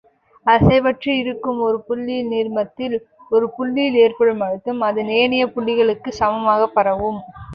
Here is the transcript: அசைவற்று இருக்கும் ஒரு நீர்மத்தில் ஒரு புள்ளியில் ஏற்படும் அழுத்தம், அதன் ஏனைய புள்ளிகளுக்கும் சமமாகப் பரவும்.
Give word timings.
அசைவற்று 0.45 1.11
இருக்கும் 1.17 1.59
ஒரு 1.65 1.97
நீர்மத்தில் 2.29 2.95
ஒரு 3.31 3.47
புள்ளியில் 3.49 3.99
ஏற்படும் 3.99 4.41
அழுத்தம், 4.41 4.81
அதன் 4.89 5.11
ஏனைய 5.19 5.45
புள்ளிகளுக்கும் 5.47 6.19
சமமாகப் 6.19 6.75
பரவும். 6.75 7.21